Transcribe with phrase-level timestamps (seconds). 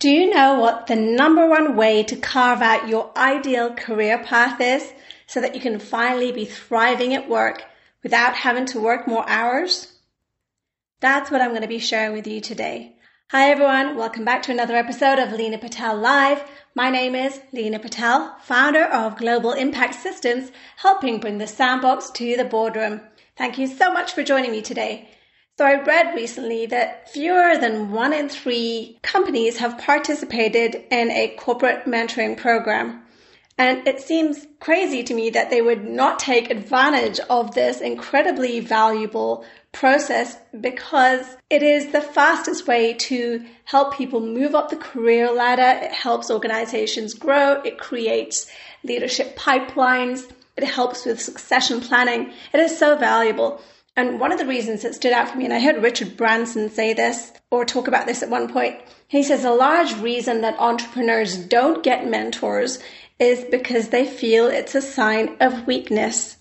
[0.00, 4.58] Do you know what the number one way to carve out your ideal career path
[4.58, 4.94] is
[5.26, 7.64] so that you can finally be thriving at work
[8.02, 9.98] without having to work more hours?
[11.00, 12.96] That's what I'm going to be sharing with you today.
[13.30, 16.44] Hi everyone, welcome back to another episode of Lena Patel Live.
[16.74, 22.38] My name is Lena Patel, founder of Global Impact Systems, helping bring the sandbox to
[22.38, 23.02] the boardroom.
[23.36, 25.10] Thank you so much for joining me today.
[25.60, 31.34] So I read recently that fewer than one in three companies have participated in a
[31.36, 33.02] corporate mentoring program.
[33.58, 38.60] And it seems crazy to me that they would not take advantage of this incredibly
[38.60, 45.30] valuable process because it is the fastest way to help people move up the career
[45.30, 45.84] ladder.
[45.84, 47.60] It helps organizations grow.
[47.60, 48.50] It creates
[48.82, 50.22] leadership pipelines.
[50.56, 52.32] It helps with succession planning.
[52.54, 53.60] It is so valuable.
[53.96, 56.70] And one of the reasons that stood out for me, and I heard Richard Branson
[56.70, 60.58] say this or talk about this at one point, he says a large reason that
[60.58, 62.78] entrepreneurs don't get mentors
[63.18, 66.36] is because they feel it's a sign of weakness.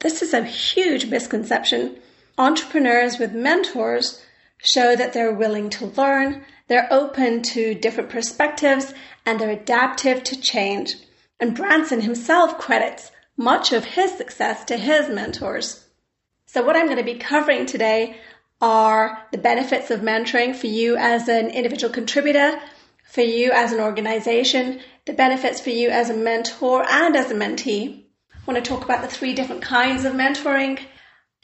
[0.00, 1.98] This is a huge misconception.
[2.36, 4.24] Entrepreneurs with mentors
[4.58, 8.94] show that they're willing to learn, they're open to different perspectives,
[9.24, 10.96] and they're adaptive to change.
[11.38, 15.83] And Branson himself credits much of his success to his mentors.
[16.54, 18.20] So, what I'm going to be covering today
[18.60, 22.60] are the benefits of mentoring for you as an individual contributor,
[23.10, 27.34] for you as an organization, the benefits for you as a mentor and as a
[27.34, 28.04] mentee.
[28.32, 30.78] I want to talk about the three different kinds of mentoring,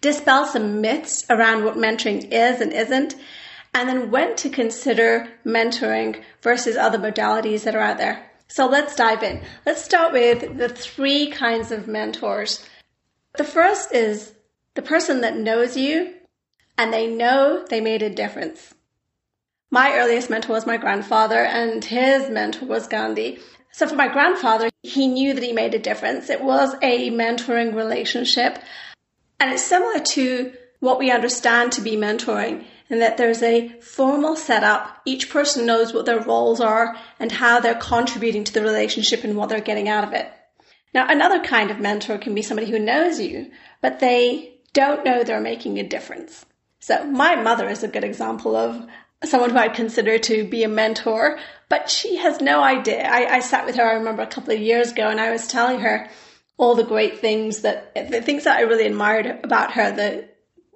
[0.00, 3.14] dispel some myths around what mentoring is and isn't,
[3.74, 8.28] and then when to consider mentoring versus other modalities that are out there.
[8.48, 9.40] So let's dive in.
[9.64, 12.68] Let's start with the three kinds of mentors.
[13.36, 14.32] The first is
[14.76, 16.14] the person that knows you
[16.78, 18.74] and they know they made a difference.
[19.70, 23.40] My earliest mentor was my grandfather, and his mentor was Gandhi.
[23.72, 26.30] So, for my grandfather, he knew that he made a difference.
[26.30, 28.58] It was a mentoring relationship.
[29.40, 34.36] And it's similar to what we understand to be mentoring, in that there's a formal
[34.36, 35.02] setup.
[35.04, 39.36] Each person knows what their roles are and how they're contributing to the relationship and
[39.36, 40.30] what they're getting out of it.
[40.94, 43.50] Now, another kind of mentor can be somebody who knows you,
[43.82, 46.44] but they don't know they're making a difference.
[46.80, 48.86] So my mother is a good example of
[49.24, 51.38] someone who I'd consider to be a mentor,
[51.70, 53.02] but she has no idea.
[53.02, 55.48] I, I sat with her, I remember a couple of years ago, and I was
[55.48, 56.10] telling her
[56.58, 60.28] all the great things that, the things that I really admired about her, the,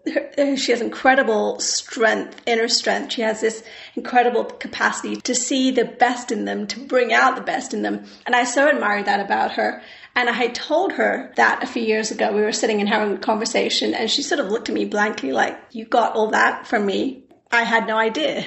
[0.06, 3.12] she has incredible strength, inner strength.
[3.12, 3.62] She has this
[3.96, 8.04] incredible capacity to see the best in them, to bring out the best in them.
[8.26, 9.82] And I so admired that about her.
[10.16, 12.32] And I had told her that a few years ago.
[12.32, 15.32] We were sitting and having a conversation, and she sort of looked at me blankly,
[15.32, 17.22] like, You got all that from me.
[17.52, 18.46] I had no idea,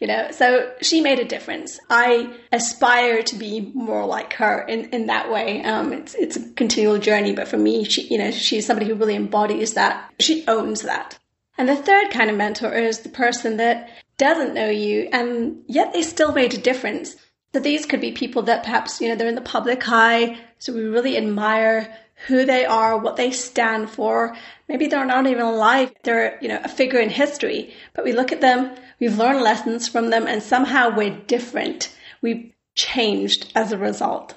[0.00, 0.30] you know.
[0.32, 1.78] So she made a difference.
[1.88, 5.62] I aspire to be more like her in, in that way.
[5.64, 8.94] Um, it's it's a continual journey, but for me, she you know she's somebody who
[8.94, 10.12] really embodies that.
[10.18, 11.18] She owns that.
[11.58, 15.92] And the third kind of mentor is the person that doesn't know you, and yet
[15.92, 17.16] they still made a difference.
[17.52, 20.38] So these could be people that perhaps, you know, they're in the public eye.
[20.58, 21.92] So we really admire
[22.26, 24.36] who they are, what they stand for.
[24.68, 25.92] Maybe they're not even alive.
[26.02, 29.88] They're, you know, a figure in history, but we look at them, we've learned lessons
[29.88, 31.94] from them and somehow we're different.
[32.22, 34.34] We've changed as a result.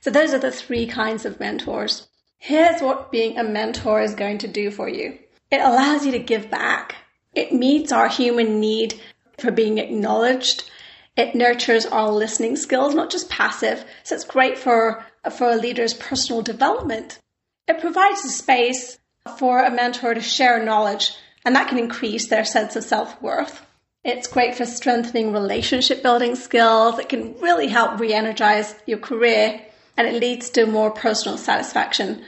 [0.00, 2.08] So those are the three kinds of mentors.
[2.36, 5.18] Here's what being a mentor is going to do for you.
[5.50, 6.96] It allows you to give back.
[7.34, 9.00] It meets our human need
[9.38, 10.70] for being acknowledged,
[11.16, 13.84] it nurtures our listening skills, not just passive.
[14.02, 17.18] So it's great for, for a leader's personal development.
[17.66, 18.98] It provides a space
[19.38, 21.12] for a mentor to share knowledge,
[21.44, 23.64] and that can increase their sense of self worth.
[24.04, 26.98] It's great for strengthening relationship building skills.
[26.98, 29.62] It can really help re energize your career,
[29.96, 32.22] and it leads to more personal satisfaction.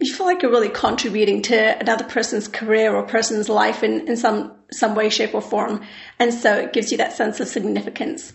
[0.00, 4.16] You feel like you're really contributing to another person's career or person's life in, in
[4.16, 5.82] some some way, shape, or form.
[6.18, 8.32] And so it gives you that sense of significance.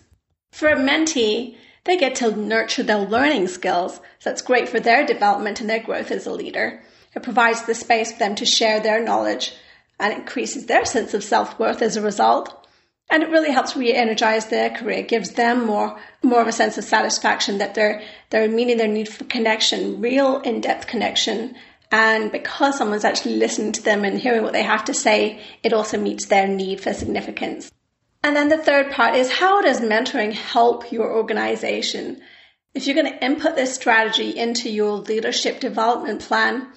[0.51, 3.99] For a mentee, they get to nurture their learning skills.
[4.19, 6.83] So it's great for their development and their growth as a leader.
[7.15, 9.53] It provides the space for them to share their knowledge
[9.99, 12.67] and increases their sense of self worth as a result.
[13.09, 16.83] And it really helps re-energize their career, gives them more, more of a sense of
[16.83, 18.01] satisfaction that they're,
[18.31, 21.55] they're meeting their need for connection, real in-depth connection,
[21.91, 25.71] and because someone's actually listening to them and hearing what they have to say, it
[25.71, 27.71] also meets their need for significance.
[28.25, 32.19] And then the third part is how does mentoring help your organization?
[32.73, 36.67] If you're going to input this strategy into your leadership development plan,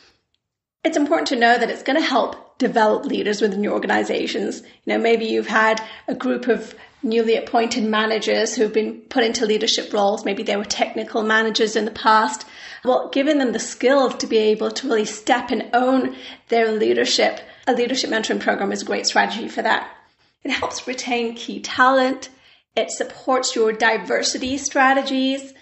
[0.85, 4.61] it's important to know that it's going to help develop leaders within your organizations.
[4.61, 9.47] You know, maybe you've had a group of newly appointed managers who've been put into
[9.47, 10.27] leadership roles.
[10.27, 12.45] Maybe they were technical managers in the past.
[12.85, 16.15] Well, giving them the skills to be able to really step and own
[16.49, 19.95] their leadership, a leadership mentoring program is a great strategy for that.
[20.45, 22.31] It helps retain key talent.
[22.77, 25.53] It supports your diversity strategies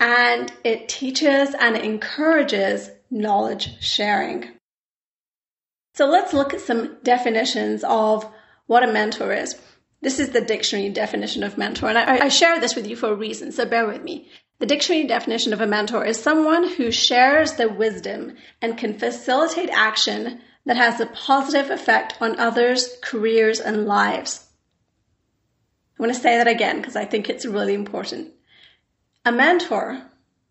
[0.00, 4.50] and it teaches and encourages knowledge sharing.
[5.94, 8.28] So let's look at some definitions of
[8.66, 9.56] what a mentor is.
[10.02, 13.10] This is the dictionary definition of mentor, and I, I share this with you for
[13.10, 14.28] a reason, so bear with me.
[14.58, 19.70] The dictionary definition of a mentor is someone who shares their wisdom and can facilitate
[19.70, 24.44] action that has a positive effect on others' careers and lives.
[25.98, 28.32] I want to say that again because I think it's really important.
[29.24, 30.02] A mentor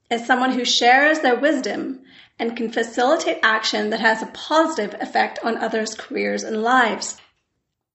[0.09, 2.01] is someone who shares their wisdom
[2.39, 7.17] and can facilitate action that has a positive effect on others' careers and lives.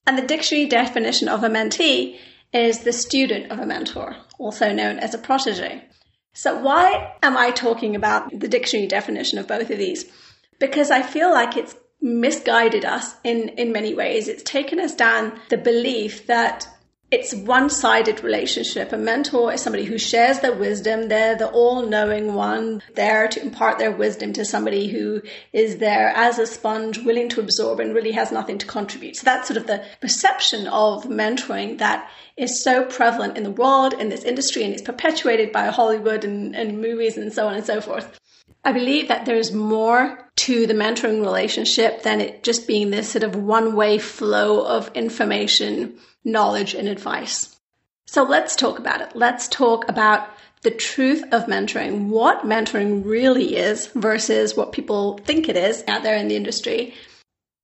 [0.06, 2.18] And the dictionary definition of a mentee
[2.52, 5.84] is the student of a mentor, also known as a protege.
[6.32, 10.10] So why am I talking about the dictionary definition of both of these?
[10.58, 14.28] Because I feel like it's misguided us in, in many ways.
[14.28, 16.66] It's taken us down the belief that
[17.10, 18.92] it's one-sided relationship.
[18.92, 21.08] A mentor is somebody who shares their wisdom.
[21.08, 25.20] They're the all-knowing one there to impart their wisdom to somebody who
[25.52, 29.16] is there as a sponge, willing to absorb and really has nothing to contribute.
[29.16, 33.92] So that's sort of the perception of mentoring that is so prevalent in the world,
[33.94, 37.66] in this industry, and it's perpetuated by Hollywood and, and movies and so on and
[37.66, 38.19] so forth.
[38.64, 43.22] I believe that there's more to the mentoring relationship than it just being this sort
[43.22, 47.56] of one way flow of information knowledge and advice.
[48.06, 49.14] So let's talk about it.
[49.14, 50.28] Let's talk about
[50.62, 56.02] the truth of mentoring, what mentoring really is versus what people think it is out
[56.02, 56.94] there in the industry.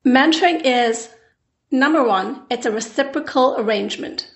[0.07, 1.11] Mentoring is
[1.71, 4.31] number one, it's a reciprocal arrangement.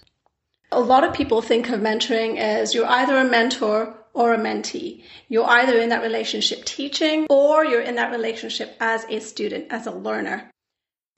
[0.73, 5.03] A lot of people think of mentoring as you're either a mentor or a mentee.
[5.29, 9.87] You're either in that relationship teaching or you're in that relationship as a student, as
[9.87, 10.51] a learner.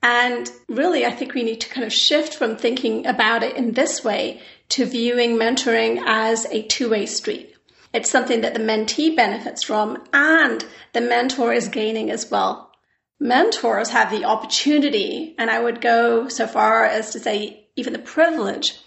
[0.01, 3.71] And really, I think we need to kind of shift from thinking about it in
[3.71, 7.55] this way to viewing mentoring as a two way street.
[7.93, 12.71] It's something that the mentee benefits from and the mentor is gaining as well.
[13.19, 17.99] Mentors have the opportunity, and I would go so far as to say even the
[17.99, 18.77] privilege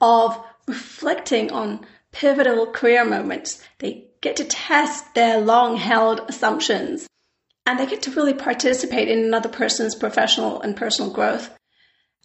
[0.00, 1.86] of reflecting on
[2.16, 3.62] pivotal career moments.
[3.78, 7.06] They get to test their long held assumptions
[7.66, 11.50] and they get to really participate in another person's professional and personal growth.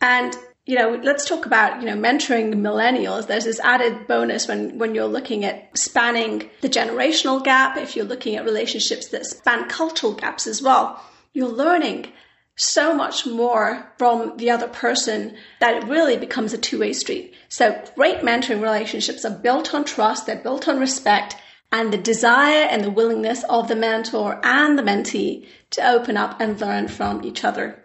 [0.02, 0.36] And
[0.66, 3.26] you know, let's talk about, you know, mentoring millennials.
[3.26, 8.06] There's this added bonus when, when you're looking at spanning the generational gap, if you're
[8.06, 11.04] looking at relationships that span cultural gaps as well.
[11.34, 12.14] You're learning
[12.62, 17.34] so much more from the other person that it really becomes a two way street.
[17.50, 21.36] So great mentoring relationships are built on trust, they're built on respect,
[21.72, 26.40] and the desire and the willingness of the mentor and the mentee to open up
[26.40, 27.84] and learn from each other.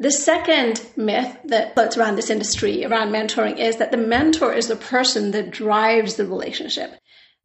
[0.00, 4.68] The second myth that floats around this industry around mentoring is that the mentor is
[4.68, 6.94] the person that drives the relationship.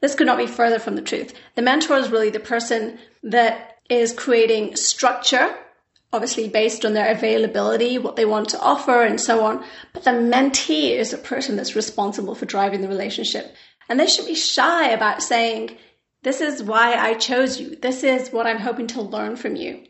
[0.01, 1.34] This could not be further from the truth.
[1.56, 5.56] The mentor is really the person that is creating structure,
[6.13, 9.65] obviously based on their availability, what they want to offer, and so on.
[9.92, 13.54] But the mentee is a person that's responsible for driving the relationship.
[13.89, 15.78] And they should be shy about saying,
[16.21, 17.76] This is why I chose you.
[17.76, 19.83] This is what I'm hoping to learn from you.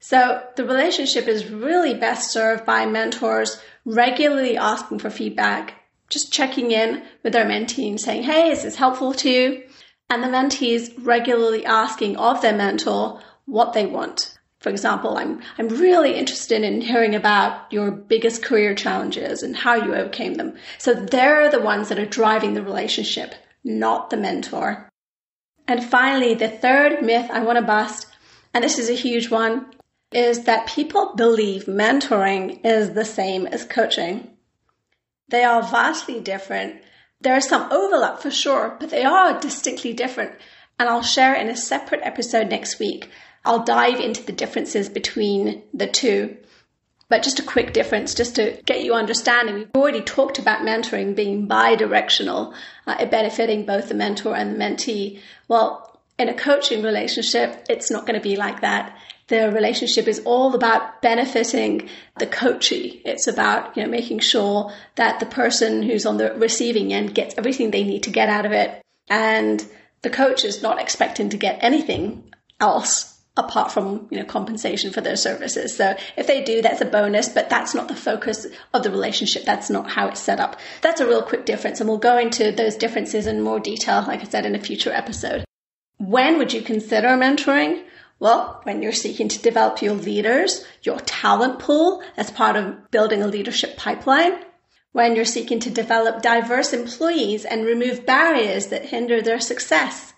[0.00, 5.74] So the relationship is really best served by mentors regularly asking for feedback,
[6.08, 9.62] just checking in with their mentee and saying, Hey, is this helpful to you?
[10.08, 14.36] And the mentees regularly asking of their mentor what they want.
[14.60, 19.74] For example, I'm, I'm really interested in hearing about your biggest career challenges and how
[19.74, 20.54] you overcame them.
[20.76, 24.86] So they're the ones that are driving the relationship, not the mentor.
[25.66, 28.08] And finally, the third myth I want to bust,
[28.52, 29.66] and this is a huge one,
[30.12, 34.28] is that people believe mentoring is the same as coaching.
[35.28, 36.82] They are vastly different.
[37.20, 40.32] There is some overlap for sure, but they are distinctly different.
[40.78, 43.08] And I'll share in a separate episode next week
[43.44, 46.36] I'll dive into the differences between the two.
[47.08, 51.16] But just a quick difference, just to get you understanding, we've already talked about mentoring
[51.16, 52.54] being bi-directional,
[52.86, 55.20] uh, benefiting both the mentor and the mentee.
[55.48, 58.96] Well, in a coaching relationship, it's not going to be like that.
[59.26, 63.02] The relationship is all about benefiting the coachee.
[63.04, 67.34] It's about, you know, making sure that the person who's on the receiving end gets
[67.36, 68.82] everything they need to get out of it.
[69.08, 69.64] And
[70.02, 75.00] the coach is not expecting to get anything else apart from you know compensation for
[75.00, 75.76] their services.
[75.76, 79.44] So if they do that's a bonus but that's not the focus of the relationship.
[79.44, 80.58] That's not how it's set up.
[80.82, 84.20] That's a real quick difference and we'll go into those differences in more detail like
[84.20, 85.44] i said in a future episode.
[85.98, 87.84] When would you consider mentoring?
[88.18, 93.22] Well, when you're seeking to develop your leaders, your talent pool as part of building
[93.22, 94.44] a leadership pipeline,
[94.92, 100.12] when you're seeking to develop diverse employees and remove barriers that hinder their success,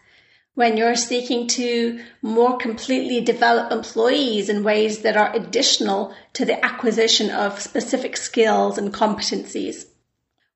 [0.55, 6.63] when you're seeking to more completely develop employees in ways that are additional to the
[6.65, 9.87] acquisition of specific skills and competencies.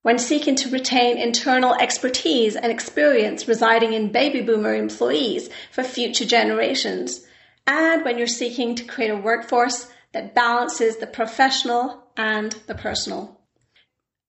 [0.02, 6.26] When seeking to retain internal expertise and experience residing in baby boomer employees for future
[6.26, 7.26] generations.
[7.66, 13.35] And when you're seeking to create a workforce that balances the professional and the personal.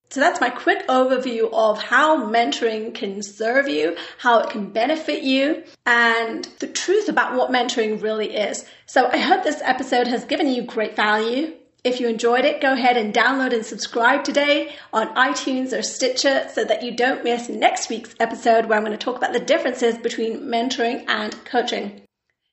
[0.10, 5.22] So that's my quick overview of how mentoring can serve you, how it can benefit
[5.24, 8.66] you, and the truth about what mentoring really is.
[8.86, 11.54] So I hope this episode has given you great value.
[11.84, 16.48] If you enjoyed it, go ahead and download and subscribe today on iTunes or Stitcher
[16.54, 19.40] so that you don't miss next week's episode where I'm going to talk about the
[19.40, 22.02] differences between mentoring and coaching.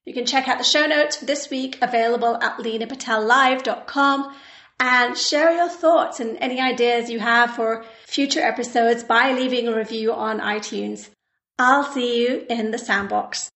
[0.05, 4.35] You can check out the show notes for this week available at leenapatellive.com
[4.81, 9.77] and share your thoughts and any ideas you have for future episodes by leaving a
[9.77, 11.09] review on iTunes.
[11.59, 13.51] I'll see you in the sandbox.